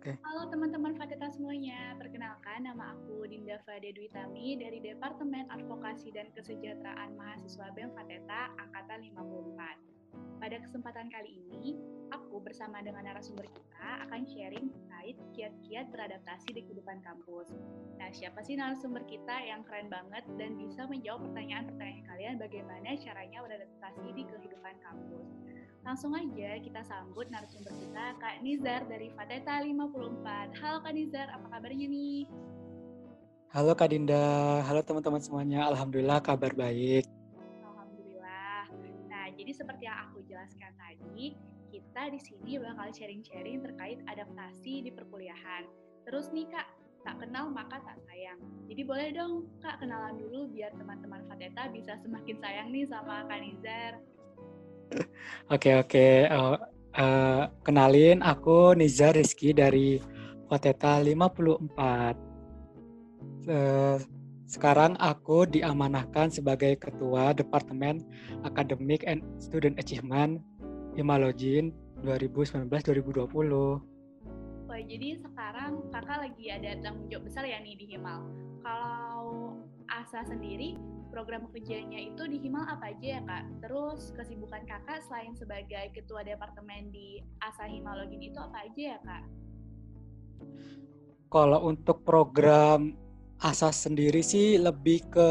Oke. 0.00 0.16
Halo 0.24 0.48
teman-teman 0.48 0.96
Fateta 0.96 1.28
semuanya, 1.28 1.92
perkenalkan 2.00 2.64
nama 2.64 2.96
aku 2.96 3.28
Dinda 3.28 3.60
Fade 3.68 3.92
Dwitami 3.92 4.56
dari 4.56 4.80
Departemen 4.80 5.44
Advokasi 5.52 6.08
dan 6.08 6.32
Kesejahteraan 6.32 7.20
Mahasiswa 7.20 7.68
BEM 7.76 7.92
Fateta 7.92 8.48
Angkatan 8.56 9.04
54. 9.12 10.40
Pada 10.40 10.56
kesempatan 10.56 11.12
kali 11.12 11.44
ini, 11.44 11.76
aku 12.16 12.40
bersama 12.40 12.80
dengan 12.80 13.12
narasumber 13.12 13.44
kita 13.52 14.08
akan 14.08 14.24
sharing 14.24 14.72
terkait 14.72 15.20
kiat-kiat 15.36 15.92
beradaptasi 15.92 16.48
di 16.56 16.64
kehidupan 16.64 17.04
kampus. 17.04 17.52
Nah, 18.00 18.08
siapa 18.08 18.40
sih 18.40 18.56
narasumber 18.56 19.04
kita 19.04 19.36
yang 19.44 19.68
keren 19.68 19.92
banget 19.92 20.24
dan 20.40 20.56
bisa 20.56 20.88
menjawab 20.88 21.28
pertanyaan-pertanyaan 21.28 22.08
kalian 22.08 22.34
bagaimana 22.40 22.96
caranya 22.96 23.44
beradaptasi 23.44 24.16
di 24.16 24.24
kehidupan 24.24 24.80
kampus? 24.80 25.28
Langsung 25.80 26.12
aja 26.12 26.60
kita 26.60 26.84
sambut 26.84 27.24
narasumber 27.32 27.72
kita, 27.72 28.12
Kak 28.20 28.44
Nizar 28.44 28.84
dari 28.84 29.08
Fateta 29.16 29.64
54. 29.64 30.52
Halo 30.60 30.78
Kak 30.84 30.92
Nizar, 30.92 31.32
apa 31.32 31.46
kabarnya 31.48 31.88
nih? 31.88 32.28
Halo 33.50 33.72
Kak 33.72 33.88
Dinda, 33.88 34.60
halo 34.60 34.84
teman-teman 34.84 35.24
semuanya. 35.24 35.64
Alhamdulillah 35.72 36.20
kabar 36.20 36.52
baik. 36.52 37.08
Alhamdulillah. 37.64 38.68
Nah, 39.08 39.26
jadi 39.32 39.56
seperti 39.56 39.88
yang 39.88 39.98
aku 40.04 40.20
jelaskan 40.28 40.70
tadi, 40.76 41.34
kita 41.72 42.02
di 42.12 42.20
sini 42.20 42.60
bakal 42.60 42.92
sharing-sharing 42.92 43.64
terkait 43.64 44.04
adaptasi 44.04 44.84
di 44.84 44.90
perkuliahan. 44.92 45.64
Terus 46.04 46.28
nih 46.36 46.44
Kak, 46.52 46.68
tak 47.08 47.24
kenal 47.24 47.48
maka 47.48 47.80
tak 47.80 47.96
sayang. 48.04 48.36
Jadi 48.68 48.82
boleh 48.84 49.08
dong 49.16 49.48
Kak 49.64 49.80
kenalan 49.80 50.20
dulu 50.20 50.44
biar 50.52 50.76
teman-teman 50.76 51.24
Fateta 51.24 51.72
bisa 51.72 51.96
semakin 52.04 52.36
sayang 52.36 52.68
nih 52.68 52.84
sama 52.84 53.24
Kak 53.24 53.40
Nizar. 53.40 53.96
Oke 55.54 55.74
oke. 55.74 56.30
Uh, 56.30 56.56
uh, 56.94 57.50
kenalin 57.66 58.22
aku 58.22 58.74
Nizar 58.78 59.18
Rizky 59.18 59.50
dari 59.50 59.98
Fateta 60.46 61.02
54. 61.02 62.14
Uh, 63.50 63.98
sekarang 64.50 64.98
aku 64.98 65.46
diamanahkan 65.46 66.30
sebagai 66.30 66.74
Ketua 66.78 67.30
Departemen 67.34 68.02
Academic 68.42 69.06
and 69.06 69.22
Student 69.38 69.78
Achievement 69.78 70.42
Himalogin 70.98 71.70
2019-2020. 72.02 73.89
Jadi 74.86 75.20
sekarang 75.20 75.88
kakak 75.92 76.18
lagi 76.28 76.44
ada 76.48 76.70
tanggung 76.80 77.08
jawab 77.12 77.28
besar 77.28 77.44
ya 77.44 77.60
nih 77.60 77.76
di 77.76 77.86
Himal. 77.96 78.24
Kalau 78.60 79.56
Asa 79.90 80.22
sendiri, 80.22 80.78
program 81.10 81.50
kerjanya 81.50 81.98
itu 81.98 82.22
di 82.30 82.38
Himal 82.38 82.64
apa 82.64 82.94
aja 82.94 83.18
ya 83.18 83.20
kak? 83.26 83.44
Terus 83.66 84.14
kesibukan 84.14 84.62
kakak 84.64 85.02
selain 85.04 85.34
sebagai 85.34 85.90
ketua 85.92 86.22
departemen 86.22 86.94
di 86.94 87.18
Asa 87.42 87.66
Himalogin 87.66 88.22
itu 88.22 88.38
apa 88.38 88.64
aja 88.64 88.82
ya 88.96 88.98
kak? 89.02 89.24
Kalau 91.30 91.66
untuk 91.66 92.06
program 92.06 92.94
Asa 93.40 93.72
sendiri 93.72 94.20
sih 94.20 94.60
lebih 94.60 95.00
ke 95.10 95.30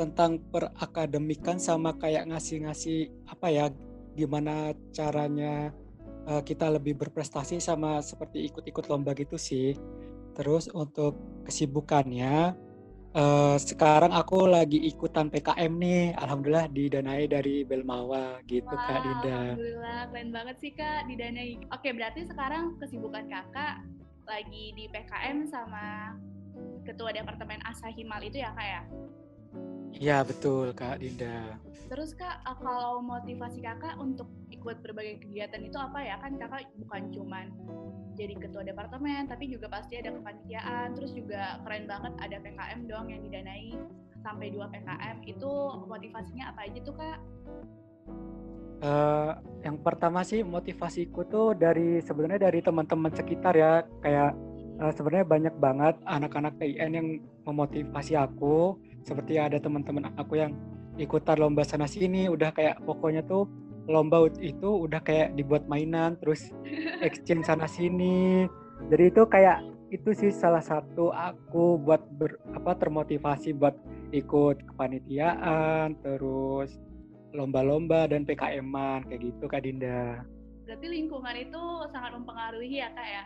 tentang 0.00 0.40
perakademikan 0.48 1.60
sama 1.60 1.92
kayak 1.96 2.32
ngasih-ngasih 2.32 3.08
apa 3.28 3.52
ya 3.52 3.68
gimana 4.16 4.72
caranya 4.96 5.72
uh, 6.30 6.42
kita 6.46 6.70
lebih 6.70 6.94
berprestasi 6.94 7.58
sama 7.58 7.98
seperti 7.98 8.46
ikut-ikut 8.46 8.86
lomba 8.86 9.12
gitu 9.18 9.34
sih. 9.34 9.74
Terus 10.38 10.70
untuk 10.70 11.42
kesibukannya 11.42 12.54
uh, 13.18 13.56
sekarang 13.58 14.14
aku 14.14 14.46
lagi 14.46 14.78
ikutan 14.86 15.26
PKM 15.28 15.72
nih, 15.74 16.14
alhamdulillah 16.14 16.70
didanai 16.70 17.26
dari 17.26 17.66
Belmawa 17.66 18.38
gitu 18.46 18.70
wow, 18.70 18.86
Kak 18.86 19.00
Dinda. 19.02 19.58
Alhamdulillah 19.58 20.00
keren 20.14 20.30
banget 20.30 20.56
sih 20.62 20.72
Kak 20.72 21.10
didanai. 21.10 21.58
Oke 21.74 21.90
berarti 21.90 22.24
sekarang 22.30 22.78
kesibukan 22.78 23.26
Kakak 23.26 23.82
lagi 24.30 24.70
di 24.78 24.86
PKM 24.86 25.50
sama 25.50 26.14
Ketua 26.86 27.10
Departemen 27.10 27.58
Asahimal 27.66 28.22
itu 28.22 28.38
ya 28.38 28.54
Kak 28.54 28.66
ya? 28.66 28.82
Iya 29.90 30.22
betul 30.22 30.70
Kak 30.70 31.02
Dinda. 31.02 31.58
Terus 31.90 32.14
Kak, 32.14 32.46
kalau 32.62 33.02
motivasi 33.02 33.58
Kakak 33.58 33.98
untuk 33.98 34.30
ikut 34.60 34.76
berbagai 34.84 35.24
kegiatan 35.24 35.64
itu 35.64 35.80
apa 35.80 36.04
ya? 36.04 36.20
Kan 36.20 36.36
Kakak 36.36 36.68
bukan 36.76 37.02
cuman 37.16 37.46
jadi 38.20 38.36
ketua 38.36 38.60
departemen, 38.60 39.24
tapi 39.24 39.48
juga 39.48 39.72
pasti 39.72 39.96
ada 39.96 40.12
kepanitiaan, 40.12 40.92
terus 40.92 41.16
juga 41.16 41.56
keren 41.64 41.88
banget 41.88 42.12
ada 42.20 42.36
PKM 42.36 42.80
dong 42.84 43.08
yang 43.08 43.24
didanai 43.24 43.72
sampai 44.20 44.52
dua 44.52 44.68
PKM. 44.68 45.24
Itu 45.24 45.80
motivasinya 45.88 46.52
apa 46.52 46.68
aja 46.68 46.78
tuh 46.84 46.94
Kak? 47.00 47.18
Uh, 48.80 49.36
yang 49.60 49.76
pertama 49.80 50.24
sih 50.24 50.40
motivasiku 50.40 51.28
tuh 51.28 51.52
dari 51.52 52.00
sebenarnya 52.00 52.48
dari 52.48 52.64
teman-teman 52.64 53.12
sekitar 53.12 53.52
ya 53.52 53.84
kayak 54.00 54.32
uh, 54.80 54.92
sebenarnya 54.96 55.28
banyak 55.28 55.54
banget 55.60 55.94
anak-anak 56.08 56.56
TIN 56.56 56.92
yang 56.96 57.08
memotivasi 57.44 58.16
aku 58.16 58.80
seperti 59.04 59.36
ada 59.36 59.60
teman-teman 59.60 60.08
aku 60.16 60.40
yang 60.40 60.56
ikutan 60.96 61.36
lomba 61.36 61.60
sana 61.60 61.84
sini 61.84 62.32
udah 62.32 62.56
kayak 62.56 62.80
pokoknya 62.88 63.20
tuh 63.20 63.44
lomba 63.88 64.28
itu 64.40 64.88
udah 64.88 65.00
kayak 65.00 65.36
dibuat 65.38 65.64
mainan 65.70 66.18
terus 66.20 66.52
exchange 67.06 67.48
sana 67.48 67.64
sini 67.70 68.48
jadi 68.88 69.12
itu 69.12 69.22
kayak 69.28 69.64
itu 69.90 70.14
sih 70.14 70.30
salah 70.30 70.62
satu 70.62 71.10
aku 71.10 71.76
buat 71.82 72.00
ber, 72.14 72.38
apa 72.54 72.78
termotivasi 72.78 73.58
buat 73.58 73.74
ikut 74.14 74.62
kepanitiaan 74.74 75.98
terus 75.98 76.78
lomba-lomba 77.34 78.10
dan 78.10 78.26
PKM-an 78.26 79.06
kayak 79.06 79.22
gitu 79.22 79.44
Kak 79.46 79.62
Dinda. 79.66 80.22
Berarti 80.66 80.86
lingkungan 80.86 81.34
itu 81.38 81.62
sangat 81.90 82.14
mempengaruhi 82.14 82.82
ya 82.82 82.90
Kak 82.94 83.06
ya? 83.06 83.24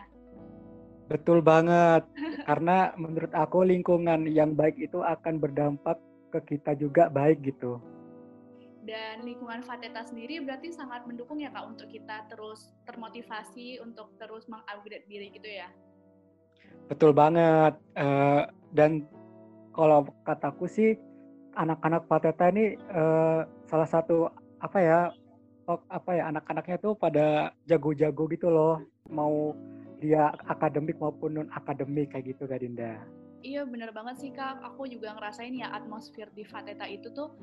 Betul 1.09 1.45
banget. 1.45 2.05
Karena 2.49 2.93
menurut 2.97 3.33
aku 3.33 3.65
lingkungan 3.65 4.25
yang 4.29 4.57
baik 4.57 4.77
itu 4.81 5.01
akan 5.01 5.37
berdampak 5.41 5.97
ke 6.33 6.57
kita 6.57 6.73
juga 6.77 7.09
baik 7.09 7.45
gitu. 7.45 7.81
Dan 8.85 9.25
lingkungan 9.25 9.65
Fateta 9.65 10.05
sendiri 10.05 10.37
berarti 10.45 10.69
sangat 10.69 11.09
mendukung 11.09 11.41
ya 11.41 11.49
Kak 11.49 11.65
untuk 11.65 11.89
kita 11.89 12.29
terus 12.29 12.69
termotivasi 12.85 13.81
untuk 13.81 14.13
terus 14.21 14.45
mengupgrade 14.45 15.09
diri 15.09 15.33
gitu 15.33 15.49
ya? 15.49 15.73
Betul 16.85 17.17
banget. 17.17 17.73
Uh, 17.97 18.45
dan 18.77 19.09
kalau 19.73 20.05
kataku 20.21 20.69
sih 20.69 20.93
anak-anak 21.57 22.05
Fateta 22.05 22.53
ini 22.53 22.77
uh, 22.93 23.49
salah 23.65 23.89
satu 23.89 24.29
apa 24.61 24.79
ya 24.79 24.99
apa 25.65 26.11
ya 26.13 26.29
anak-anaknya 26.29 26.77
tuh 26.77 26.93
pada 26.93 27.49
jago-jago 27.65 28.29
gitu 28.29 28.53
loh 28.53 28.85
mau 29.09 29.57
dia 29.97 30.29
akademik 30.45 31.01
maupun 31.01 31.41
non 31.41 31.49
akademik 31.57 32.13
kayak 32.13 32.37
gitu 32.37 32.45
Kak 32.45 32.61
Dinda. 32.61 33.01
Iya 33.41 33.65
bener 33.65 33.89
banget 33.89 34.21
sih 34.21 34.31
Kak, 34.33 34.61
aku 34.61 34.85
juga 34.85 35.17
ngerasain 35.17 35.53
ya 35.57 35.73
atmosfer 35.73 36.29
di 36.37 36.45
Fateta 36.45 36.85
itu 36.85 37.09
tuh 37.13 37.33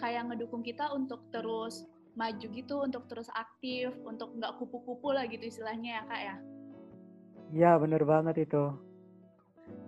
kayak 0.00 0.32
ngedukung 0.32 0.64
kita 0.64 0.88
untuk 0.96 1.28
terus 1.28 1.84
maju 2.16 2.46
gitu, 2.50 2.82
untuk 2.82 3.06
terus 3.06 3.28
aktif, 3.36 3.92
untuk 4.02 4.34
nggak 4.34 4.56
kupu-kupu 4.58 5.12
lah 5.14 5.28
gitu 5.28 5.46
istilahnya 5.46 6.00
ya 6.00 6.02
Kak 6.08 6.20
ya. 6.20 6.36
Iya 7.50 7.72
bener 7.78 8.02
banget 8.08 8.48
itu. 8.48 8.72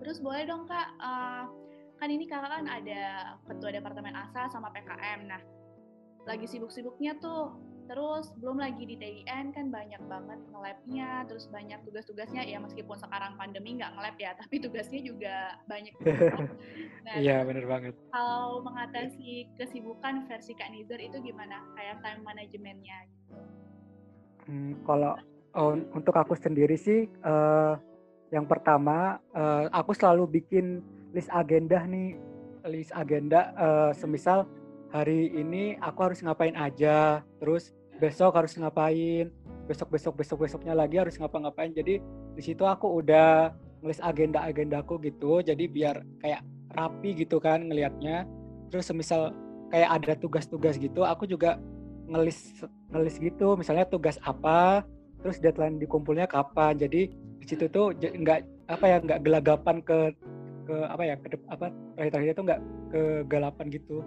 Terus 0.05 0.21
boleh 0.23 0.45
dong 0.47 0.69
Kak, 0.69 0.89
uh, 1.00 1.49
kan 1.99 2.09
ini 2.11 2.27
kakak 2.27 2.50
kan 2.61 2.65
ada 2.69 3.34
ketua 3.49 3.71
departemen 3.75 4.15
ASA 4.15 4.50
sama 4.53 4.71
PKM, 4.71 5.27
nah 5.27 5.43
lagi 6.27 6.47
sibuk-sibuknya 6.47 7.19
tuh 7.19 7.55
Terus 7.93 8.33
belum 8.41 8.57
lagi 8.57 8.89
di 8.89 8.97
TIN 8.97 9.53
kan 9.53 9.69
banyak 9.69 10.01
banget 10.09 10.41
nge-labnya, 10.49 11.29
terus 11.29 11.45
banyak 11.53 11.77
tugas-tugasnya 11.85 12.41
ya 12.41 12.57
meskipun 12.57 12.97
sekarang 12.97 13.37
pandemi 13.37 13.77
nggak 13.77 13.93
nge-lab 13.93 14.17
ya, 14.17 14.33
tapi 14.41 14.65
tugasnya 14.65 15.05
juga 15.05 15.61
banyak. 15.69 15.93
nah, 17.05 17.21
iya 17.21 17.45
bener 17.45 17.69
banget. 17.69 17.93
Kalau 18.09 18.65
mengatasi 18.65 19.45
kesibukan 19.61 20.25
versi 20.25 20.57
Kak 20.57 20.73
Nizar 20.73 21.05
itu 21.05 21.21
gimana? 21.21 21.61
Kayak 21.77 22.01
time 22.01 22.25
manajemennya 22.25 22.99
gitu. 23.13 23.37
Hmm, 24.49 24.73
kalau 24.89 25.13
oh, 25.53 25.77
untuk 25.93 26.17
aku 26.17 26.33
sendiri 26.33 26.81
sih, 26.81 27.13
uh, 27.29 27.77
yang 28.33 28.49
pertama 28.49 29.21
uh, 29.37 29.69
aku 29.69 29.93
selalu 29.93 30.41
bikin 30.41 30.81
list 31.12 31.29
agenda 31.29 31.85
nih, 31.85 32.17
list 32.65 32.97
agenda 32.97 33.53
uh, 33.53 33.93
semisal 33.93 34.49
hari 34.97 35.29
ini 35.37 35.77
aku 35.77 36.09
harus 36.09 36.25
ngapain 36.25 36.56
aja, 36.56 37.21
terus 37.37 37.77
besok 38.02 38.34
harus 38.34 38.58
ngapain, 38.58 39.31
besok 39.70 39.94
besok 39.94 40.19
besok 40.19 40.38
besoknya 40.43 40.75
lagi 40.75 40.99
harus 40.99 41.14
ngapa-ngapain. 41.22 41.70
Jadi 41.70 42.02
di 42.34 42.43
situ 42.43 42.66
aku 42.66 42.99
udah 42.99 43.54
ngelis 43.78 44.02
agenda-agendaku 44.02 44.99
gitu, 45.06 45.38
jadi 45.38 45.64
biar 45.70 46.02
kayak 46.19 46.43
rapi 46.75 47.14
gitu 47.14 47.38
kan 47.38 47.70
ngelihatnya. 47.70 48.26
Terus 48.75 48.90
semisal 48.90 49.31
kayak 49.70 50.02
ada 50.02 50.12
tugas-tugas 50.19 50.82
gitu, 50.82 51.06
aku 51.06 51.31
juga 51.31 51.62
ngelis 52.10 52.66
ngelis 52.90 53.22
gitu, 53.22 53.54
misalnya 53.54 53.87
tugas 53.87 54.19
apa, 54.26 54.82
terus 55.22 55.38
deadline 55.38 55.78
dikumpulnya 55.78 56.26
kapan. 56.26 56.75
Jadi 56.75 57.06
di 57.14 57.46
situ 57.46 57.70
tuh 57.70 57.94
nggak 57.94 58.66
apa 58.66 58.84
ya 58.90 58.96
nggak 58.99 59.22
gelagapan 59.22 59.78
ke 59.78 60.10
ke 60.66 60.76
apa 60.90 61.02
ya 61.06 61.14
ke 61.19 61.38
apa 61.50 61.75
terakhir-terakhir 61.99 62.34
itu 62.34 62.43
nggak 62.46 62.60
kegelapan 62.94 63.66
gitu 63.66 63.99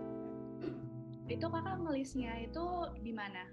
itu 1.25 1.45
kakak 1.49 1.77
ngelisnya 1.81 2.31
itu 2.45 2.65
di 3.01 3.09
mana? 3.09 3.49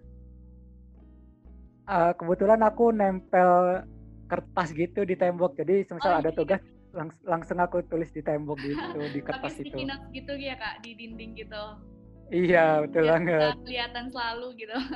Uh, 1.82 2.14
kebetulan 2.14 2.62
aku 2.62 2.94
nempel 2.94 3.82
kertas 4.31 4.70
gitu 4.73 5.02
di 5.02 5.19
tembok. 5.19 5.58
Jadi 5.58 5.82
semisal 5.84 6.14
Oh, 6.17 6.20
ada 6.23 6.31
iya. 6.31 6.38
tugas 6.38 6.62
langs 6.93 7.17
langsung 7.25 7.58
aku 7.58 7.81
tulis 7.88 8.12
di 8.12 8.20
tembok 8.20 8.61
gitu, 8.61 9.00
di 9.12 9.20
kertas 9.26 9.58
itu. 9.58 9.76
gitu 10.12 10.32
ya 10.37 10.55
Kak, 10.56 10.81
di 10.84 10.94
dinding 10.94 11.34
gitu. 11.37 11.62
Iya, 12.32 12.87
betul 12.87 13.05
Biar 13.05 13.12
banget. 13.19 13.55
kelihatan 13.67 14.05
selalu 14.08 14.46
gitu. 14.56 14.76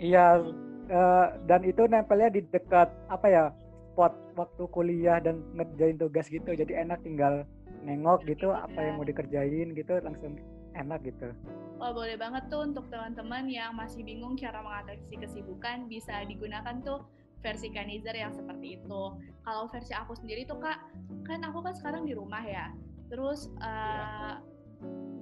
Iya, 0.00 0.40
eh, 0.88 1.26
dan 1.44 1.60
itu 1.60 1.84
nempelnya 1.84 2.32
di 2.32 2.40
dekat 2.48 2.88
apa 3.12 3.26
ya 3.28 3.44
spot 3.92 4.16
waktu 4.32 4.64
kuliah 4.72 5.20
dan 5.20 5.44
ngerjain 5.52 6.00
tugas 6.00 6.24
gitu. 6.32 6.56
Jadi 6.56 6.72
enak 6.72 7.04
tinggal 7.04 7.44
nengok 7.84 8.24
gitu 8.24 8.48
apa 8.48 8.80
yang 8.80 8.96
mau 8.96 9.04
dikerjain 9.04 9.76
gitu 9.76 10.00
langsung 10.00 10.40
enak 10.74 11.00
gitu. 11.06 11.32
Wah 11.80 11.92
boleh 11.96 12.16
banget 12.20 12.46
tuh 12.52 12.68
untuk 12.68 12.86
teman-teman 12.92 13.48
yang 13.48 13.72
masih 13.72 14.04
bingung 14.04 14.36
cara 14.36 14.60
mengatasi 14.60 15.16
kesibukan 15.16 15.88
bisa 15.88 16.22
digunakan 16.28 16.76
tuh 16.84 17.08
versi 17.40 17.72
Kanizer 17.72 18.12
yang 18.12 18.36
seperti 18.36 18.76
itu. 18.80 19.02
Kalau 19.44 19.64
versi 19.72 19.96
aku 19.96 20.12
sendiri 20.12 20.44
tuh 20.44 20.60
kak, 20.60 20.76
kan 21.24 21.40
aku 21.40 21.64
kan 21.64 21.72
sekarang 21.72 22.04
di 22.04 22.12
rumah 22.12 22.44
ya. 22.44 22.68
Terus 23.08 23.48
uh, 23.64 24.38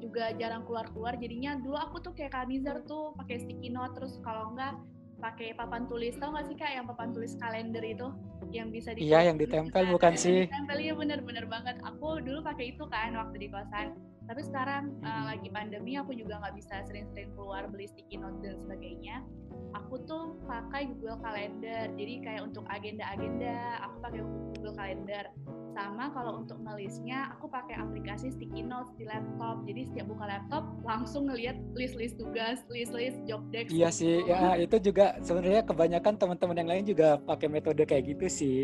juga 0.03 0.35
jarang 0.35 0.67
keluar-keluar. 0.67 1.15
Jadinya 1.17 1.55
dulu 1.62 1.79
aku 1.79 2.03
tuh 2.03 2.12
kayak 2.19 2.35
Kanizer 2.35 2.83
tuh 2.91 3.15
pakai 3.15 3.39
sticky 3.39 3.71
note. 3.71 3.95
Terus 3.95 4.19
kalau 4.27 4.50
enggak 4.50 4.75
pakai 5.19 5.55
papan 5.55 5.87
tulis. 5.87 6.15
Tau 6.19 6.35
gak 6.35 6.47
sih 6.47 6.56
kak 6.59 6.75
yang 6.75 6.87
papan 6.87 7.11
tulis 7.11 7.35
kalender 7.39 7.83
itu 7.83 8.11
yang 8.55 8.71
bisa 8.71 8.95
di 8.95 9.06
Iya, 9.06 9.31
yang 9.31 9.37
ditempel 9.39 9.91
bukan 9.91 10.15
sih? 10.15 10.47
Ditempel 10.47 10.79
iya 10.79 10.95
bener-bener 10.95 11.45
banget. 11.47 11.79
Aku 11.87 12.23
dulu 12.23 12.43
pakai 12.43 12.75
itu 12.75 12.87
kan 12.91 13.15
waktu 13.15 13.47
di 13.47 13.49
kosan 13.50 13.95
tapi 14.29 14.45
sekarang 14.45 14.93
uh, 15.01 15.33
lagi 15.33 15.49
pandemi 15.49 15.97
aku 15.97 16.13
juga 16.13 16.37
nggak 16.37 16.61
bisa 16.61 16.85
sering-sering 16.85 17.33
keluar 17.33 17.65
beli 17.73 17.89
sticky 17.89 18.21
note 18.21 18.45
dan 18.45 18.61
sebagainya. 18.61 19.25
Aku 19.73 20.05
tuh 20.05 20.37
pakai 20.45 20.93
Google 20.93 21.17
Calendar. 21.25 21.89
Jadi 21.97 22.15
kayak 22.21 22.45
untuk 22.45 22.69
agenda-agenda 22.69 23.81
aku 23.89 23.97
pakai 24.05 24.21
Google 24.21 24.75
Calendar. 24.77 25.25
Sama 25.73 26.13
kalau 26.13 26.45
untuk 26.45 26.61
ngelistnya 26.61 27.33
aku 27.37 27.49
pakai 27.49 27.81
aplikasi 27.81 28.29
sticky 28.29 28.69
notes 28.69 28.93
di 29.01 29.09
laptop. 29.09 29.65
Jadi 29.65 29.89
setiap 29.89 30.13
buka 30.13 30.25
laptop 30.29 30.65
langsung 30.85 31.33
ngelihat 31.33 31.57
list-list 31.73 32.21
tugas 32.21 32.61
list-list 32.69 33.17
job 33.25 33.41
desk. 33.49 33.73
Iya 33.73 33.89
sih, 33.89 34.29
ya 34.29 34.61
itu 34.61 34.77
juga 34.93 35.17
sebenarnya 35.25 35.65
kebanyakan 35.65 36.21
teman-teman 36.21 36.57
yang 36.61 36.69
lain 36.69 36.85
juga 36.85 37.17
pakai 37.17 37.49
metode 37.49 37.81
kayak 37.89 38.13
gitu 38.13 38.27
sih. 38.29 38.61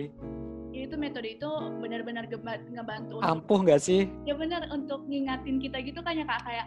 Itu 0.84 0.94
metode 0.94 1.28
itu 1.31 1.50
benar-benar 1.78 2.25
geba- 2.26 2.60
ngebantu 2.66 3.19
Ampuh 3.20 3.60
nggak 3.60 3.81
sih? 3.81 4.06
ya 4.22 4.34
benar 4.34 4.69
untuk 4.69 5.04
ngingatin 5.04 5.56
kita 5.58 5.81
gitu 5.81 6.00
kan 6.00 6.14
ya 6.14 6.25
kak 6.25 6.44
kayak 6.44 6.66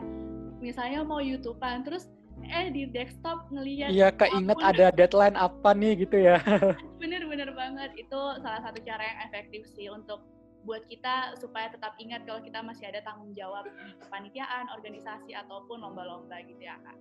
misalnya 0.58 1.02
mau 1.02 1.22
youtubean 1.22 1.82
terus 1.82 2.10
eh 2.44 2.70
di 2.70 2.86
desktop 2.88 3.50
ngeliat 3.50 3.90
Iya, 3.90 4.10
keinget 4.12 4.56
ampun. 4.56 4.66
ada 4.66 4.86
deadline 4.90 5.36
apa 5.36 5.70
nih 5.74 5.94
gitu 6.00 6.18
ya. 6.18 6.38
bener-bener 7.02 7.50
banget 7.52 7.92
itu 7.96 8.20
salah 8.40 8.62
satu 8.62 8.78
cara 8.82 9.04
yang 9.04 9.20
efektif 9.26 9.66
sih 9.68 9.90
untuk 9.90 10.22
buat 10.62 10.84
kita 10.86 11.34
supaya 11.36 11.68
tetap 11.68 11.96
ingat 11.98 12.24
kalau 12.24 12.40
kita 12.40 12.60
masih 12.60 12.88
ada 12.88 13.00
tanggung 13.02 13.32
jawab 13.34 13.66
di 13.66 13.94
kepanitiaan, 13.98 14.68
organisasi 14.70 15.32
ataupun 15.34 15.80
lomba-lomba 15.80 16.44
gitu 16.44 16.60
ya 16.60 16.76
kak. 16.78 16.98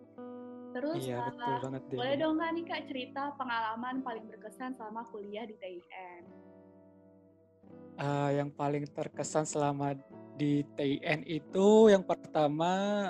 Terus 0.72 1.02
Iya, 1.02 1.18
uh, 1.18 1.28
betul 1.30 1.56
banget 1.62 1.82
deh. 1.84 1.96
boleh 1.98 2.14
dong 2.16 2.36
kak 2.36 2.50
nih 2.52 2.64
kak 2.64 2.82
cerita 2.86 3.22
pengalaman 3.34 3.96
paling 4.00 4.24
berkesan 4.24 4.72
selama 4.74 5.04
kuliah 5.10 5.44
di 5.44 5.54
TIN. 5.58 6.22
Eh, 7.96 8.30
yang 8.36 8.52
paling 8.52 8.84
terkesan 8.92 9.48
selama 9.48 9.96
di 10.36 10.60
TIN 10.76 11.24
itu 11.24 11.88
yang 11.88 12.04
pertama 12.04 13.08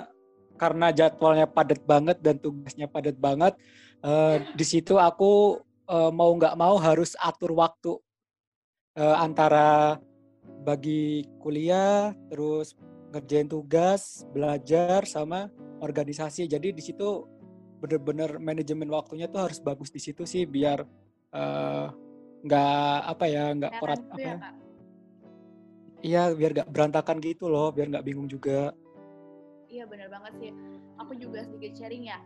karena 0.55 0.95
jadwalnya 0.95 1.43
padat 1.43 1.83
banget 1.83 2.23
dan 2.23 2.39
tugasnya 2.39 2.87
padat 2.87 3.19
banget, 3.19 3.59
eh, 3.99 4.47
di 4.55 4.63
situ 4.63 4.95
aku 4.95 5.59
eh, 5.91 6.11
mau 6.15 6.31
nggak 6.31 6.55
mau 6.55 6.79
harus 6.79 7.19
atur 7.19 7.51
waktu 7.59 7.99
eh, 8.95 9.17
antara 9.19 9.99
bagi 10.63 11.27
kuliah, 11.43 12.15
terus 12.31 12.71
ngerjain 13.11 13.51
tugas, 13.51 14.23
belajar 14.31 15.03
sama 15.03 15.51
organisasi. 15.83 16.47
Jadi 16.47 16.71
di 16.71 16.79
situ 16.79 17.27
bener-bener 17.83 18.39
manajemen 18.39 18.87
waktunya 18.87 19.27
tuh 19.27 19.51
harus 19.51 19.59
bagus 19.59 19.91
di 19.91 19.99
situ 19.99 20.23
sih 20.23 20.47
biar 20.47 20.87
nggak 22.41 22.97
apa 23.03 23.25
ya 23.27 23.51
nggak 23.53 23.71
korat 23.77 24.01
kan, 24.01 24.15
apa 24.15 24.21
ya, 24.23 24.35
ya? 24.39 24.66
Iya, 26.05 26.29
biar 26.33 26.51
nggak 26.53 26.69
berantakan 26.69 27.17
gitu 27.21 27.49
loh, 27.49 27.73
biar 27.73 27.89
nggak 27.89 28.05
bingung 28.05 28.29
juga. 28.29 28.73
Iya 29.67 29.83
bener 29.89 30.07
banget 30.07 30.33
sih. 30.39 30.51
Aku 31.01 31.13
juga 31.17 31.43
sedikit 31.43 31.75
sharing 31.75 32.07
ya. 32.07 32.21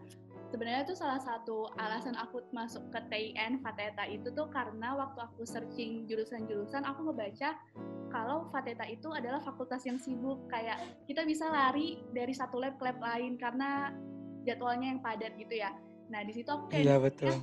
Sebenarnya 0.51 0.83
tuh 0.83 0.99
salah 0.99 1.19
satu 1.23 1.71
alasan 1.79 2.19
aku 2.19 2.43
masuk 2.51 2.83
ke 2.91 2.99
TIN 3.07 3.63
Fateta 3.63 4.03
itu 4.03 4.27
tuh 4.35 4.51
karena 4.51 4.99
waktu 4.99 5.23
aku 5.23 5.47
searching 5.47 6.03
jurusan-jurusan 6.11 6.83
aku 6.83 7.07
ngebaca 7.07 7.55
kalau 8.11 8.51
Fateta 8.51 8.83
itu 8.83 9.07
adalah 9.15 9.39
fakultas 9.39 9.87
yang 9.87 9.95
sibuk 9.95 10.43
kayak 10.51 10.75
kita 11.07 11.23
bisa 11.23 11.47
lari 11.47 12.03
dari 12.11 12.35
satu 12.35 12.59
lab 12.59 12.75
ke 12.75 12.83
lab 12.83 12.99
lain 12.99 13.39
karena 13.39 13.95
jadwalnya 14.43 14.91
yang 14.91 14.99
padat 14.99 15.39
gitu 15.39 15.55
ya. 15.55 15.71
Nah 16.11 16.19
di 16.27 16.35
situ 16.35 16.51
aku 16.51 16.67
kayak 16.67 16.83
Iya 16.83 16.95
betul. 16.99 17.35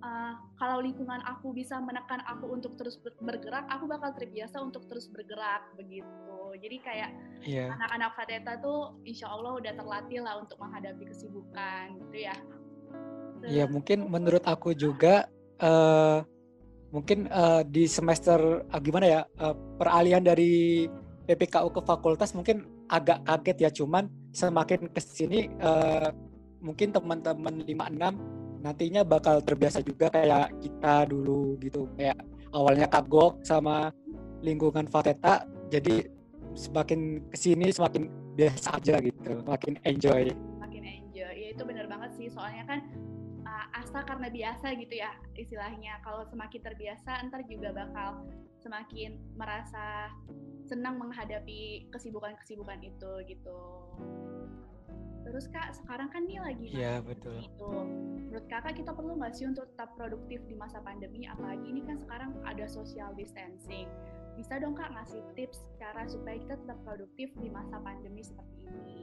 Uh, 0.00 0.32
kalau 0.56 0.80
lingkungan 0.80 1.20
aku 1.24 1.52
bisa 1.52 1.78
menekan 1.78 2.20
aku 2.26 2.50
untuk 2.50 2.74
terus 2.76 2.96
ber- 3.00 3.16
bergerak, 3.20 3.64
aku 3.68 3.84
bakal 3.86 4.12
terbiasa 4.12 4.60
untuk 4.60 4.84
terus 4.88 5.08
bergerak 5.08 5.72
begitu. 5.76 6.38
Jadi 6.60 6.76
kayak 6.82 7.10
Iya. 7.46 7.72
anak-anak 7.72 8.10
Fateta 8.16 8.52
tuh 8.58 8.98
insya 9.06 9.30
Allah 9.30 9.56
udah 9.56 9.72
terlatih 9.72 10.20
lah 10.20 10.40
untuk 10.42 10.58
menghadapi 10.58 11.04
kesibukan 11.08 11.96
gitu 12.06 12.16
ya. 12.26 12.36
Iya 13.46 13.64
Terus- 13.64 13.72
mungkin 13.72 13.98
menurut 14.10 14.44
aku 14.44 14.76
juga 14.76 15.28
eh 15.60 16.18
mungkin 16.90 17.30
eh, 17.30 17.62
di 17.70 17.86
semester 17.86 18.66
ah, 18.66 18.80
gimana 18.82 19.06
ya 19.06 19.20
eh, 19.24 19.54
peralihan 19.78 20.20
dari 20.20 20.84
PPKU 21.28 21.70
ke 21.70 21.80
fakultas 21.86 22.34
mungkin 22.34 22.66
agak 22.90 23.22
kaget 23.22 23.56
ya 23.62 23.70
cuman 23.70 24.10
semakin 24.34 24.90
ke 24.90 24.98
sini 24.98 25.46
eh, 25.46 26.08
mungkin 26.60 26.90
teman-teman 26.90 27.62
56 27.64 28.39
nantinya 28.60 29.02
bakal 29.02 29.40
terbiasa 29.40 29.80
juga 29.80 30.12
kayak 30.12 30.52
kita 30.60 31.08
dulu 31.08 31.56
gitu 31.64 31.88
kayak 31.96 32.20
awalnya 32.52 32.86
kagok 32.86 33.40
sama 33.40 33.88
lingkungan 34.44 34.88
Fateta 34.88 35.48
jadi 35.72 36.08
semakin 36.52 37.30
ke 37.30 37.36
sini 37.36 37.72
semakin 37.72 38.08
biasa 38.36 38.76
aja 38.76 39.00
gitu 39.00 39.40
makin 39.44 39.80
enjoy 39.84 40.32
makin 40.60 40.82
enjoy. 40.86 41.34
Ya 41.34 41.48
itu 41.52 41.62
bener 41.66 41.90
banget 41.90 42.14
sih, 42.16 42.28
soalnya 42.30 42.64
kan 42.64 42.80
uh, 43.44 43.66
asa 43.74 44.06
karena 44.06 44.30
biasa 44.30 44.72
gitu 44.78 44.94
ya 44.96 45.12
istilahnya. 45.34 45.98
Kalau 46.06 46.24
semakin 46.30 46.60
terbiasa, 46.62 47.26
ntar 47.28 47.42
juga 47.50 47.74
bakal 47.74 48.24
semakin 48.62 49.18
merasa 49.34 50.14
senang 50.70 51.02
menghadapi 51.02 51.90
kesibukan-kesibukan 51.90 52.78
itu 52.86 53.12
gitu. 53.26 53.60
Terus 55.30 55.46
kak, 55.54 55.70
sekarang 55.78 56.10
kan 56.10 56.26
nih 56.26 56.42
lagi 56.42 56.66
Iya, 56.74 56.98
betul. 57.06 57.38
itu. 57.38 57.70
Menurut 58.26 58.46
kakak 58.50 58.82
kita 58.82 58.90
perlu 58.90 59.14
nggak 59.14 59.30
sih 59.38 59.46
untuk 59.46 59.70
tetap 59.70 59.94
produktif 59.94 60.42
di 60.50 60.58
masa 60.58 60.82
pandemi? 60.82 61.30
Apalagi 61.30 61.70
ini 61.70 61.86
kan 61.86 62.02
sekarang 62.02 62.34
ada 62.42 62.66
social 62.66 63.14
distancing. 63.14 63.86
Bisa 64.34 64.58
dong 64.58 64.74
kak 64.74 64.90
ngasih 64.90 65.22
tips 65.38 65.62
cara 65.78 66.02
supaya 66.10 66.34
kita 66.34 66.58
tetap 66.58 66.78
produktif 66.82 67.30
di 67.38 67.46
masa 67.46 67.78
pandemi 67.78 68.26
seperti 68.26 68.58
ini? 68.74 68.98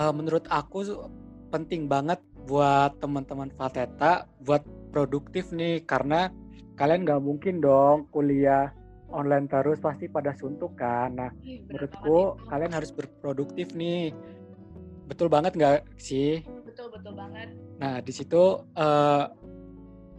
Eh, 0.00 0.12
menurut 0.16 0.48
aku 0.48 0.88
penting 1.52 1.92
banget 1.92 2.24
buat 2.48 2.96
teman-teman 3.04 3.52
Fateta 3.52 4.24
buat 4.40 4.64
produktif 4.96 5.52
nih 5.52 5.84
karena 5.84 6.32
kalian 6.80 7.04
nggak 7.04 7.20
mungkin 7.20 7.60
dong 7.60 8.08
kuliah 8.08 8.72
online 9.10 9.46
terus 9.48 9.80
pasti 9.80 10.06
pada 10.08 10.32
suntuk 10.36 10.76
kan. 10.76 11.16
Nah 11.16 11.30
Ih, 11.44 11.64
banget 11.64 11.68
menurutku 11.68 12.18
itu. 12.38 12.48
kalian 12.48 12.72
harus 12.72 12.90
berproduktif 12.92 13.66
nih. 13.72 14.12
Betul 15.08 15.28
banget 15.32 15.56
nggak 15.56 15.78
sih? 15.96 16.44
betul 16.78 16.94
betul 16.94 17.14
banget 17.18 17.48
Nah 17.82 17.98
di 17.98 18.12
situ 18.14 18.42
eh, 18.78 19.24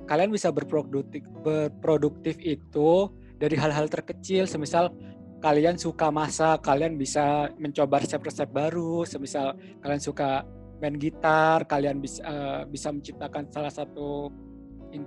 kalian 0.09 0.33
bisa 0.33 0.49
berproduktif 0.51 1.23
berproduktif 1.39 2.35
itu 2.41 3.13
dari 3.39 3.55
hal-hal 3.55 3.87
terkecil, 3.87 4.43
semisal 4.43 4.91
kalian 5.39 5.79
suka 5.79 6.11
masak, 6.11 6.59
kalian 6.67 6.99
bisa 6.99 7.47
mencoba 7.55 8.03
resep-resep 8.03 8.51
baru, 8.51 9.07
semisal 9.07 9.55
kalian 9.79 10.03
suka 10.03 10.43
main 10.83 10.99
gitar, 10.99 11.63
kalian 11.63 12.03
bisa 12.03 12.19
eh, 12.27 12.61
bisa 12.67 12.91
menciptakan 12.91 13.47
salah 13.47 13.71
satu 13.71 14.27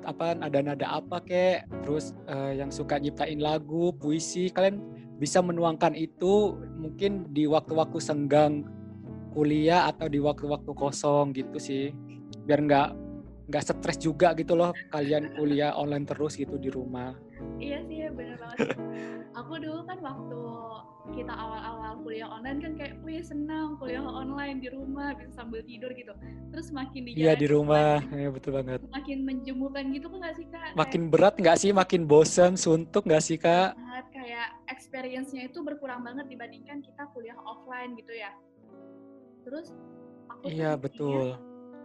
apa 0.07 0.35
nada-nada 0.39 0.99
apa 0.99 1.23
kek, 1.23 1.67
terus 1.87 2.15
eh, 2.31 2.59
yang 2.59 2.71
suka 2.71 2.99
nyiptain 2.99 3.39
lagu, 3.43 3.95
puisi, 3.97 4.51
kalian 4.51 4.81
bisa 5.19 5.39
menuangkan 5.39 5.95
itu 5.95 6.59
mungkin 6.79 7.31
di 7.31 7.47
waktu-waktu 7.47 7.99
senggang 8.03 8.67
kuliah 9.33 9.89
atau 9.89 10.11
di 10.11 10.19
waktu-waktu 10.19 10.73
kosong 10.75 11.33
gitu 11.33 11.57
sih, 11.57 11.95
biar 12.45 12.61
nggak 12.67 12.89
nggak 13.51 13.63
stres 13.63 13.99
juga 13.99 14.33
gitu 14.39 14.55
loh 14.55 14.71
kalian 14.95 15.35
kuliah 15.35 15.75
online 15.75 16.07
terus 16.07 16.39
gitu 16.39 16.57
di 16.57 16.71
rumah. 16.71 17.13
iya 17.59 17.83
sih 17.91 18.07
bener 18.15 18.39
banget 18.39 18.71
aku 19.33 19.53
dulu 19.61 19.81
kan 19.89 19.99
waktu 20.05 20.41
kita 21.13 21.35
awal-awal 21.35 21.99
kuliah 22.05 22.29
online 22.31 22.59
kan 22.63 22.73
kayak 22.79 22.95
wih 23.03 23.19
senang 23.25 23.75
kuliah 23.81 24.05
online 24.05 24.63
di 24.63 24.69
rumah 24.71 25.17
bisa 25.19 25.43
sambil 25.43 25.61
tidur 25.67 25.91
gitu. 25.97 26.15
Terus 26.55 26.71
makin 26.71 27.03
di 27.09 27.11
iya 27.19 27.35
di 27.35 27.47
rumah. 27.51 27.99
ya, 28.13 28.31
betul 28.31 28.61
banget. 28.61 28.79
makin 28.87 29.19
menjemukan 29.27 29.85
gitu 29.91 30.07
kan 30.07 30.19
nggak 30.23 30.37
sih 30.39 30.47
kak? 30.47 30.71
Makin 30.79 31.03
kayak, 31.09 31.13
berat 31.13 31.35
nggak 31.41 31.59
sih? 31.59 31.71
Makin 31.75 32.03
bosan 32.07 32.53
suntuk 32.55 33.03
nggak 33.09 33.25
sih 33.25 33.37
kak? 33.41 33.75
Banget 33.75 34.07
kayak 34.15 34.49
experience-nya 34.71 35.51
itu 35.51 35.59
berkurang 35.65 36.07
banget 36.07 36.31
dibandingkan 36.31 36.85
kita 36.85 37.03
kuliah 37.11 37.37
offline 37.43 37.99
gitu 37.99 38.13
ya. 38.15 38.31
Terus 39.43 39.75
aku 40.31 40.45
iya 40.49 40.79
betul. 40.79 41.35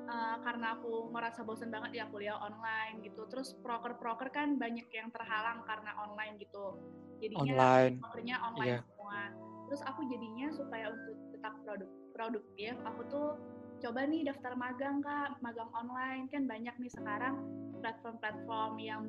uh, 0.07 0.37
karena 0.45 0.77
aku 0.77 1.09
merasa 1.09 1.41
bosan 1.41 1.73
banget 1.73 2.03
ya 2.03 2.05
kuliah 2.13 2.37
online 2.37 3.01
gitu. 3.01 3.25
Terus 3.33 3.57
proker-proker 3.65 4.29
kan 4.29 4.61
banyak 4.61 4.85
yang 4.93 5.09
terhalang 5.09 5.65
karena 5.65 5.97
online 6.05 6.37
gitu 6.37 6.77
jadinya 7.21 7.41
online. 7.41 7.93
prokernya 8.01 8.35
online 8.41 8.69
yeah. 8.79 8.81
semua 8.85 9.21
terus 9.67 9.81
aku 9.83 10.01
jadinya 10.07 10.47
supaya 10.55 10.85
untuk 10.95 11.17
tetap 11.35 11.53
produk 11.65 11.89
produktif 12.15 12.73
aku 12.87 13.01
tuh 13.11 13.29
coba 13.77 14.09
nih 14.09 14.25
daftar 14.25 14.57
magang 14.57 15.03
kak 15.05 15.37
magang 15.43 15.69
online 15.75 16.25
kan 16.33 16.49
banyak 16.49 16.73
nih 16.81 16.91
sekarang 16.91 17.45
platform-platform 17.83 18.73
yang 18.81 19.03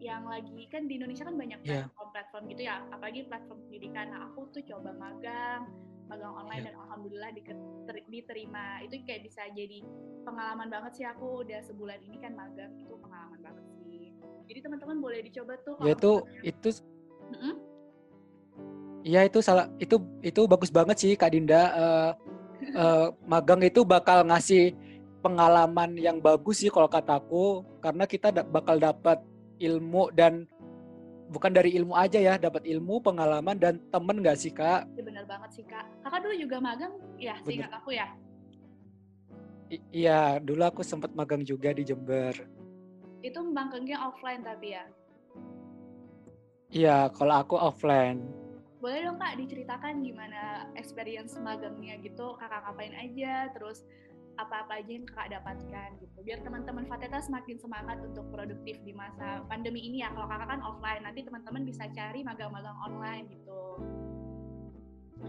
yang 0.00 0.28
lagi 0.28 0.68
kan 0.68 0.88
di 0.88 1.00
Indonesia 1.00 1.24
kan 1.24 1.36
banyak 1.36 1.60
iya. 1.64 1.88
platform-platform 1.88 2.42
yeah. 2.44 2.52
gitu 2.52 2.62
ya 2.64 2.76
apalagi 2.92 3.20
platform 3.28 3.58
pendidikan 3.68 4.06
nah 4.12 4.20
aku 4.32 4.40
tuh 4.52 4.62
coba 4.64 4.90
magang 4.96 5.68
magang 6.06 6.32
online 6.32 6.62
yeah. 6.62 6.72
dan 6.72 6.74
alhamdulillah 6.86 7.30
diterima 8.08 8.64
itu 8.86 9.02
kayak 9.04 9.26
bisa 9.26 9.42
jadi 9.52 9.82
pengalaman 10.22 10.68
banget 10.70 10.92
sih 10.96 11.06
aku 11.08 11.42
udah 11.44 11.60
sebulan 11.66 11.98
ini 12.04 12.16
kan 12.22 12.32
magang 12.36 12.72
itu 12.78 12.94
pengalaman 13.00 13.40
banget 13.42 13.64
sih 13.74 14.12
jadi 14.46 14.58
teman-teman 14.62 14.98
boleh 15.02 15.20
dicoba 15.26 15.58
tuh 15.66 15.76
ya 15.82 15.92
itu 15.92 16.12
itu 16.46 16.68
Iya 19.06 19.22
itu 19.22 19.38
salah 19.38 19.70
itu 19.78 20.02
itu 20.18 20.50
bagus 20.50 20.74
banget 20.74 20.98
sih 20.98 21.12
Kak 21.14 21.30
Dinda 21.30 21.62
uh, 21.78 22.10
uh, 22.74 23.06
magang 23.22 23.62
itu 23.62 23.86
bakal 23.86 24.26
ngasih 24.26 24.74
pengalaman 25.22 25.94
yang 25.94 26.18
bagus 26.18 26.66
sih 26.66 26.74
kalau 26.74 26.90
kataku 26.90 27.62
karena 27.78 28.02
kita 28.02 28.34
da 28.34 28.42
bakal 28.42 28.82
dapat 28.82 29.22
ilmu 29.62 30.10
dan 30.10 30.50
bukan 31.30 31.50
dari 31.50 31.74
ilmu 31.74 31.94
aja 31.94 32.18
ya, 32.22 32.34
dapat 32.38 32.62
ilmu, 32.66 33.02
pengalaman 33.02 33.58
dan 33.58 33.82
temen 33.90 34.22
gak 34.22 34.38
sih 34.38 34.54
kak? 34.54 34.86
Iya 34.94 35.02
benar 35.02 35.24
banget 35.26 35.50
sih 35.58 35.64
kak. 35.66 35.86
Kakak 36.06 36.20
dulu 36.22 36.34
juga 36.38 36.56
magang 36.62 36.94
ya, 37.18 37.34
seingat 37.42 37.72
aku 37.74 37.90
ya? 37.94 38.06
I 39.66 39.82
iya, 39.90 40.38
dulu 40.38 40.62
aku 40.62 40.86
sempat 40.86 41.10
magang 41.18 41.42
juga 41.42 41.74
di 41.74 41.82
Jember. 41.82 42.38
Itu 43.26 43.42
magangnya 43.42 43.98
offline 44.06 44.46
tapi 44.46 44.78
ya? 44.78 44.86
Iya, 46.70 47.10
kalau 47.14 47.34
aku 47.42 47.54
offline. 47.58 48.26
Boleh 48.82 49.06
dong 49.06 49.18
kak 49.18 49.38
diceritakan 49.38 50.02
gimana 50.02 50.70
experience 50.78 51.34
magangnya 51.38 51.98
gitu, 52.02 52.36
kakak 52.38 52.62
ngapain 52.66 52.94
aja, 52.94 53.50
terus 53.54 53.82
apa-apa 54.36 54.84
aja 54.84 54.90
yang 54.92 55.06
kakak 55.08 55.28
dapatkan 55.40 55.88
gitu 55.96 56.18
biar 56.20 56.38
teman-teman 56.44 56.84
Fateta 56.84 57.18
semakin 57.24 57.56
semangat 57.56 57.96
untuk 58.04 58.28
produktif 58.28 58.76
di 58.84 58.92
masa 58.92 59.40
pandemi 59.48 59.80
ini 59.88 60.04
ya 60.04 60.12
kalau 60.12 60.28
kakak 60.28 60.48
kan 60.52 60.60
offline 60.60 61.02
nanti 61.02 61.24
teman-teman 61.24 61.64
bisa 61.64 61.88
cari 61.88 62.20
magang-magang 62.20 62.76
online 62.84 63.24
gitu 63.32 63.60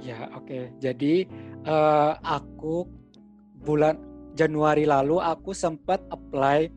ya 0.04 0.28
oke 0.36 0.44
okay. 0.44 0.64
jadi 0.84 1.24
uh, 1.64 2.20
aku 2.20 2.84
bulan 3.64 3.96
Januari 4.36 4.84
lalu 4.86 5.18
aku 5.24 5.56
sempat 5.56 6.04
apply 6.12 6.70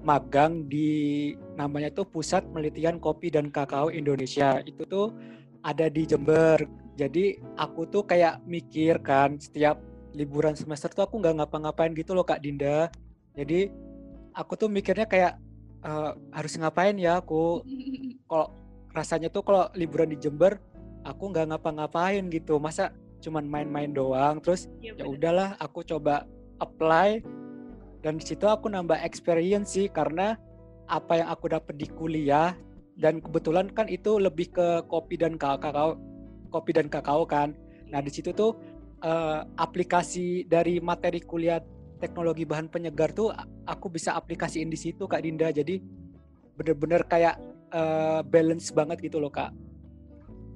magang 0.00 0.64
di 0.66 1.32
namanya 1.54 1.92
tuh 1.92 2.08
Pusat 2.08 2.48
Penelitian 2.52 2.96
Kopi 2.96 3.28
dan 3.28 3.52
Kakao 3.52 3.92
Indonesia 3.92 4.60
itu 4.64 4.84
tuh 4.88 5.12
ada 5.60 5.92
di 5.92 6.08
Jember 6.08 6.56
jadi 7.00 7.40
aku 7.56 7.88
tuh 7.88 8.04
kayak 8.04 8.44
mikir 8.44 9.00
kan 9.00 9.40
setiap 9.40 9.80
liburan 10.12 10.52
semester 10.52 10.92
tuh 10.92 11.08
aku 11.08 11.16
nggak 11.16 11.40
ngapa-ngapain 11.40 11.96
gitu 11.96 12.12
loh 12.12 12.28
Kak 12.28 12.44
Dinda. 12.44 12.92
Jadi 13.32 13.72
aku 14.36 14.52
tuh 14.60 14.68
mikirnya 14.68 15.08
kayak 15.08 15.40
uh, 15.80 16.12
harus 16.36 16.60
ngapain 16.60 16.92
ya 17.00 17.24
aku. 17.24 17.64
Kalau 18.30 18.52
rasanya 18.90 19.30
tuh 19.30 19.46
kalau 19.46 19.70
liburan 19.78 20.10
di 20.10 20.18
Jember 20.18 20.58
aku 21.06 21.32
nggak 21.32 21.56
ngapa-ngapain 21.56 22.26
gitu. 22.28 22.60
Masa 22.60 22.92
cuman 23.24 23.48
main-main 23.48 23.88
doang. 23.88 24.42
Terus 24.44 24.68
ya, 24.84 24.92
ya 24.92 25.08
udahlah 25.08 25.56
aku 25.56 25.80
coba 25.86 26.28
apply 26.60 27.24
dan 28.00 28.16
di 28.16 28.24
situ 28.24 28.48
aku 28.48 28.72
nambah 28.72 28.96
experience 29.04 29.76
sih 29.76 29.92
karena 29.92 30.36
apa 30.88 31.20
yang 31.20 31.28
aku 31.28 31.52
dapat 31.52 31.76
di 31.76 31.86
kuliah 31.86 32.56
dan 32.96 33.20
kebetulan 33.20 33.68
kan 33.70 33.86
itu 33.86 34.16
lebih 34.16 34.52
ke 34.52 34.84
kopi 34.88 35.20
dan 35.20 35.36
kakao 35.36 35.96
kopi 36.50 36.74
dan 36.74 36.90
kakao 36.90 37.22
kan. 37.24 37.54
Nah 37.88 38.02
di 38.02 38.10
situ 38.10 38.34
tuh 38.34 38.58
uh, 39.06 39.46
aplikasi 39.56 40.44
dari 40.50 40.82
materi 40.82 41.22
kuliah 41.22 41.62
teknologi 42.02 42.42
bahan 42.42 42.66
penyegar 42.66 43.14
tuh 43.14 43.30
aku 43.68 43.86
bisa 43.92 44.18
aplikasiin 44.18 44.68
di 44.68 44.76
situ 44.76 45.06
Kak 45.06 45.22
Dinda. 45.22 45.54
Jadi 45.54 45.78
bener-bener 46.58 47.06
kayak 47.06 47.38
uh, 47.70 48.20
balance 48.26 48.74
banget 48.74 48.98
gitu 49.06 49.22
loh 49.22 49.30
Kak. 49.30 49.54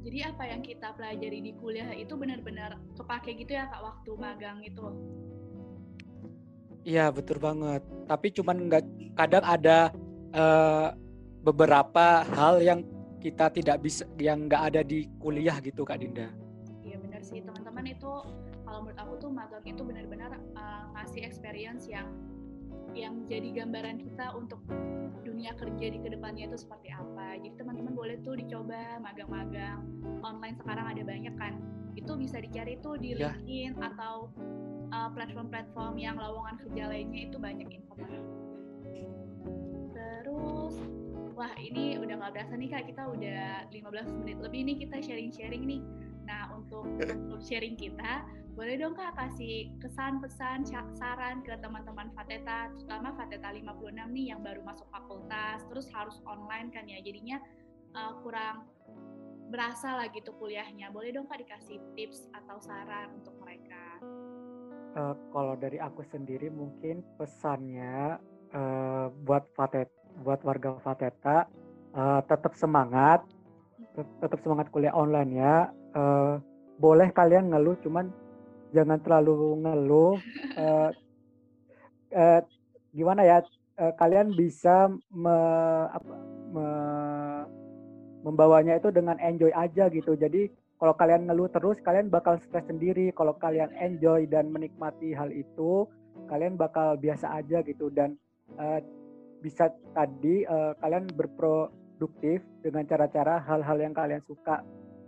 Jadi 0.05 0.21
apa 0.21 0.45
yang 0.45 0.61
kita 0.61 0.93
pelajari 0.93 1.41
di 1.41 1.53
kuliah 1.57 1.89
itu 1.97 2.13
benar-benar 2.13 2.77
kepake 2.93 3.41
gitu 3.41 3.57
ya 3.57 3.71
Kak 3.73 3.81
waktu 3.81 4.11
magang 4.19 4.61
itu? 4.61 4.85
Iya 6.85 7.09
betul 7.11 7.41
banget. 7.41 7.81
Tapi 8.05 8.27
cuman 8.37 8.57
nggak 8.69 8.85
kadang 9.17 9.45
ada 9.45 9.91
uh, 10.37 10.93
beberapa 11.41 12.23
hal 12.37 12.61
yang 12.61 12.81
kita 13.25 13.49
tidak 13.49 13.81
bisa 13.81 14.05
yang 14.21 14.45
nggak 14.47 14.63
ada 14.73 14.81
di 14.85 15.09
kuliah 15.17 15.57
gitu 15.65 15.81
Kak 15.81 15.97
Dinda 15.97 16.45
sih 17.25 17.41
teman-teman 17.41 17.89
itu 17.89 18.13
kalau 18.69 18.79
menurut 18.85 19.01
aku 19.01 19.13
tuh 19.17 19.31
magang 19.33 19.65
itu 19.65 19.81
benar-benar 19.81 20.37
uh, 20.55 20.85
ngasih 20.93 21.25
experience 21.25 21.89
yang 21.89 22.07
yang 22.95 23.27
jadi 23.27 23.65
gambaran 23.65 23.99
kita 23.99 24.31
untuk 24.39 24.63
dunia 25.27 25.51
kerja 25.59 25.87
di 25.91 25.99
ke 25.99 26.15
depannya 26.15 26.47
itu 26.47 26.63
seperti 26.63 26.95
apa. 26.95 27.35
Jadi 27.43 27.59
teman-teman 27.59 27.91
boleh 27.91 28.23
tuh 28.23 28.39
dicoba 28.39 29.03
magang-magang 29.03 29.83
online 30.23 30.55
sekarang 30.63 30.87
ada 30.95 31.03
banyak 31.03 31.35
kan. 31.35 31.59
Itu 31.99 32.15
bisa 32.15 32.39
dicari 32.39 32.79
tuh 32.79 32.95
di 33.01 33.19
ya. 33.19 33.35
LinkedIn 33.35 33.83
atau 33.83 34.31
uh, 34.95 35.11
platform-platform 35.11 35.99
yang 35.99 36.15
lowongan 36.15 36.63
kerja 36.63 36.87
lainnya 36.87 37.27
itu 37.27 37.37
banyak 37.43 37.67
informasi. 37.67 38.23
Terus 39.91 40.79
wah 41.35 41.51
ini 41.59 41.99
udah 41.99 42.15
nggak 42.23 42.33
berasa 42.39 42.55
nih 42.55 42.71
kak 42.71 42.87
kita 42.87 43.03
udah 43.11 43.67
15 43.75 44.19
menit 44.23 44.39
lebih 44.39 44.61
nih 44.71 44.77
kita 44.87 45.03
sharing-sharing 45.03 45.67
nih 45.67 45.83
Nah, 46.25 46.49
untuk, 46.57 46.89
sharing 47.45 47.77
kita, 47.77 48.25
boleh 48.57 48.81
dong 48.81 48.97
Kak 48.97 49.13
kasih 49.17 49.69
kesan, 49.81 50.25
pesan, 50.25 50.65
saran 50.97 51.45
ke 51.45 51.53
teman-teman 51.61 52.09
Fateta, 52.17 52.73
terutama 52.73 53.13
Fateta 53.13 53.53
56 53.53 53.93
nih 53.93 54.27
yang 54.33 54.41
baru 54.41 54.65
masuk 54.65 54.89
fakultas, 54.89 55.61
terus 55.69 55.87
harus 55.93 56.17
online 56.25 56.73
kan 56.73 56.89
ya, 56.89 56.99
jadinya 57.05 57.37
uh, 57.93 58.17
kurang 58.25 58.65
berasa 59.53 60.01
lah 60.01 60.09
gitu 60.11 60.33
kuliahnya. 60.41 60.89
Boleh 60.91 61.13
dong 61.13 61.29
Kak 61.29 61.45
dikasih 61.45 61.79
tips 61.93 62.25
atau 62.33 62.57
saran 62.57 63.21
untuk? 63.21 63.37
Uh, 64.95 65.11
kalau 65.35 65.59
dari 65.59 65.83
aku 65.83 66.07
sendiri 66.07 66.55
mungkin 66.55 67.03
pesannya 67.19 68.15
uh, 68.55 69.11
buat 69.27 69.43
Fateta, 69.59 69.91
buat 70.23 70.39
warga 70.47 70.79
Fateta 70.87 71.51
uh, 71.99 72.23
tetap 72.23 72.55
semangat, 72.55 73.27
tetap 74.23 74.39
semangat 74.47 74.71
kuliah 74.71 74.95
online 74.95 75.35
ya. 75.35 75.75
Uh, 75.99 76.39
boleh 76.79 77.11
kalian 77.11 77.51
ngeluh 77.51 77.75
cuman 77.83 78.15
jangan 78.71 79.03
terlalu 79.03 79.67
ngeluh. 79.67 80.15
Uh, 80.55 80.91
uh, 82.15 82.41
gimana 82.95 83.27
ya 83.27 83.43
kalian 83.99 84.31
bisa 84.39 84.87
me, 85.11 85.37
apa, 85.91 86.15
me, 86.55 86.67
membawanya 88.23 88.79
itu 88.79 88.95
dengan 88.95 89.19
enjoy 89.19 89.51
aja 89.51 89.91
gitu. 89.91 90.15
Jadi 90.15 90.55
kalau 90.79 90.95
kalian 90.99 91.31
ngeluh 91.31 91.47
terus 91.51 91.79
kalian 91.81 92.11
bakal 92.11 92.37
stres 92.43 92.67
sendiri. 92.67 93.15
Kalau 93.15 93.35
kalian 93.39 93.71
enjoy 93.79 94.27
dan 94.27 94.51
menikmati 94.51 95.15
hal 95.15 95.31
itu 95.31 95.87
kalian 96.27 96.59
bakal 96.59 96.99
biasa 96.99 97.31
aja 97.41 97.63
gitu. 97.63 97.89
Dan 97.91 98.19
uh, 98.59 98.83
bisa 99.39 99.71
tadi 99.95 100.43
uh, 100.45 100.75
kalian 100.83 101.07
berproduktif 101.15 102.43
dengan 102.65 102.85
cara-cara 102.91 103.39
hal-hal 103.43 103.79
yang 103.79 103.95
kalian 103.95 104.23
suka. 104.27 104.61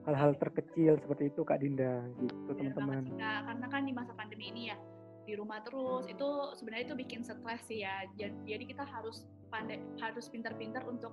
Hal-hal 0.06 0.38
terkecil 0.38 1.02
seperti 1.02 1.34
itu 1.34 1.42
Kak 1.42 1.58
Dinda. 1.58 1.98
Gitu 2.22 2.50
iya, 2.62 2.70
teman-teman. 2.70 3.10
Ya, 3.18 3.42
karena 3.42 3.66
kan 3.66 3.82
di 3.82 3.90
masa 3.90 4.14
pandemi 4.14 4.54
ini 4.54 4.70
ya 4.70 4.78
di 5.26 5.34
rumah 5.34 5.58
terus 5.66 6.06
itu 6.06 6.28
sebenarnya 6.54 6.94
itu 6.94 6.96
bikin 6.96 7.20
stres 7.26 7.66
sih 7.66 7.82
ya. 7.82 8.06
Jadi 8.16 8.64
kita 8.70 8.86
harus 8.86 9.26
pandai 9.50 9.82
harus 9.98 10.30
pintar-pintar 10.30 10.86
untuk 10.86 11.10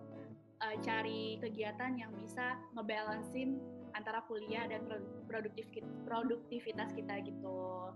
uh, 0.62 0.76
cari 0.86 1.42
kegiatan 1.42 1.98
yang 1.98 2.14
bisa 2.22 2.62
ngebalancein 2.78 3.58
antara 3.94 4.26
kuliah 4.26 4.66
dan 4.68 4.86
produktif 5.30 5.70
produktivitas 6.06 6.92
kita 6.94 7.22
gitu. 7.24 7.94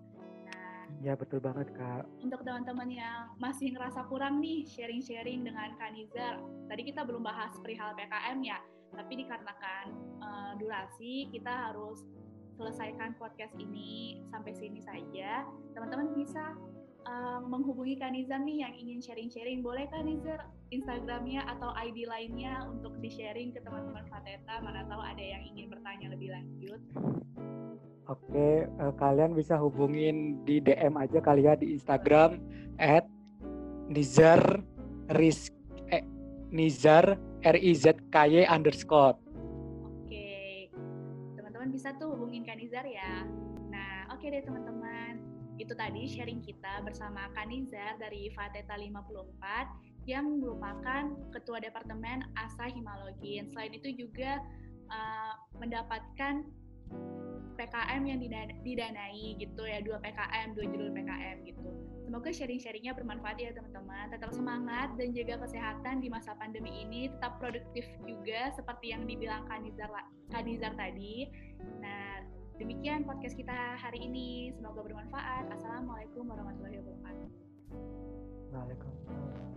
Nah, 0.48 0.88
ya 1.02 1.14
betul 1.18 1.42
banget 1.42 1.70
kak. 1.74 2.06
Untuk 2.22 2.42
teman-teman 2.46 2.90
yang 2.90 3.34
masih 3.38 3.74
ngerasa 3.74 4.06
kurang 4.08 4.40
nih 4.40 4.66
sharing-sharing 4.66 5.44
dengan 5.44 5.76
Kanizar, 5.78 6.42
tadi 6.70 6.82
kita 6.88 7.04
belum 7.04 7.26
bahas 7.26 7.54
perihal 7.62 7.94
PKM 7.98 8.40
ya 8.46 8.60
Tapi 8.88 9.20
dikarenakan 9.20 9.86
uh, 10.24 10.52
durasi, 10.56 11.28
kita 11.28 11.52
harus 11.70 12.08
selesaikan 12.56 13.14
podcast 13.20 13.54
ini 13.60 14.24
sampai 14.32 14.56
sini 14.56 14.80
saja. 14.82 15.44
Teman-teman 15.76 16.16
bisa 16.16 16.56
uh, 17.08 17.40
menghubungi 17.42 17.96
Kanizar 17.98 18.44
nih 18.44 18.68
yang 18.68 18.74
ingin 18.76 19.00
sharing-sharing. 19.00 19.64
Boleh 19.64 19.88
Kanizar 19.90 20.52
Instagramnya 20.70 21.48
atau 21.48 21.72
ID 21.74 22.06
lainnya 22.06 22.68
untuk 22.68 23.00
di-sharing 23.00 23.56
ke 23.56 23.64
teman-teman 23.64 24.04
Fateta. 24.12 24.60
Mana 24.60 24.84
tahu 24.86 25.00
ada 25.00 25.24
yang 25.24 25.44
ingin 25.56 25.72
bertanya 25.72 26.12
lebih 26.12 26.30
lanjut. 26.36 26.82
Oke, 28.08 28.72
uh, 28.80 28.94
kalian 28.96 29.36
bisa 29.36 29.60
hubungin 29.60 30.40
di 30.48 30.64
DM 30.64 30.96
aja 30.96 31.20
kali 31.20 31.44
ya 31.44 31.60
di 31.60 31.76
Instagram 31.76 32.40
at 32.80 33.04
Nizar 33.92 34.64
Riz 35.16 35.52
eh, 35.92 36.04
Nizar 36.52 37.20
R 37.44 37.58
I 37.60 37.74
Z 37.76 38.00
K 38.12 38.16
Y 38.32 38.48
underscore. 38.48 39.20
Oke, 39.84 40.72
teman-teman 41.36 41.68
bisa 41.72 41.92
tuh 42.00 42.16
hubungin 42.16 42.48
Kanizar 42.48 42.88
ya. 42.88 43.28
Nah, 43.68 44.08
oke 44.16 44.24
deh 44.24 44.40
teman-teman. 44.40 45.27
Itu 45.58 45.74
tadi 45.74 46.06
sharing 46.06 46.46
kita 46.46 46.86
bersama 46.86 47.30
Kanizar 47.34 47.98
dari 47.98 48.30
Fateta 48.34 48.78
54 48.78 50.08
yang 50.08 50.40
merupakan 50.40 51.12
Ketua 51.36 51.60
Departemen 51.60 52.24
ASA 52.38 52.72
Himalogin. 52.72 53.50
Selain 53.52 53.74
itu 53.74 53.92
juga 53.92 54.40
uh, 54.88 55.34
mendapatkan 55.58 56.48
PKM 57.58 58.02
yang 58.06 58.22
didanai 58.62 59.34
gitu 59.42 59.66
ya 59.66 59.82
dua 59.82 59.98
PKM 59.98 60.54
dua 60.54 60.66
judul 60.70 60.94
PKM 60.94 61.38
gitu. 61.44 61.68
Semoga 62.06 62.30
sharing-sharingnya 62.32 62.96
bermanfaat 62.96 63.36
ya 63.42 63.52
teman-teman. 63.52 64.14
Tetap 64.14 64.32
semangat 64.32 64.96
dan 64.96 65.12
jaga 65.12 65.44
kesehatan 65.44 66.00
di 66.00 66.08
masa 66.08 66.38
pandemi 66.40 66.86
ini. 66.86 67.12
Tetap 67.12 67.42
produktif 67.42 67.84
juga 68.06 68.54
seperti 68.56 68.96
yang 68.96 69.04
dibilang 69.04 69.44
Kanizar 69.50 69.92
Kanizar 70.32 70.72
tadi. 70.78 71.28
Nah 71.84 72.24
demikian 72.58 73.06
podcast 73.06 73.38
kita 73.38 73.78
hari 73.78 74.02
ini. 74.02 74.50
Semoga 74.58 74.82
bermanfaat. 74.82 75.54
Assalamualaikum 75.54 76.26
warahmatullahi 76.26 76.82
wabarakatuh. 76.82 77.30
Waalaikumsalam 78.54 79.57